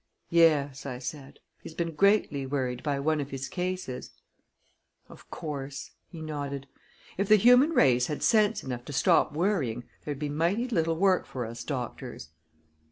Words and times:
"Yes," 0.31 0.87
I 0.87 0.97
said. 0.97 1.37
"He 1.61 1.69
has 1.69 1.75
been 1.75 1.93
greatly 1.93 2.47
worried 2.47 2.81
by 2.81 2.99
one 2.99 3.21
of 3.21 3.29
his 3.29 3.47
cases." 3.47 4.09
"Of 5.09 5.29
course," 5.29 5.91
he 6.09 6.23
nodded. 6.23 6.65
"If 7.19 7.29
the 7.29 7.35
human 7.35 7.69
race 7.69 8.07
had 8.07 8.23
sense 8.23 8.63
enough 8.63 8.83
to 8.85 8.93
stop 8.93 9.31
worrying, 9.33 9.83
there'd 10.03 10.17
be 10.17 10.27
mighty 10.27 10.67
little 10.67 10.95
work 10.95 11.27
for 11.27 11.45
us 11.45 11.63
doctors." 11.63 12.29